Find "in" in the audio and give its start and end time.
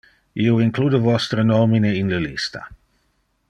2.01-2.11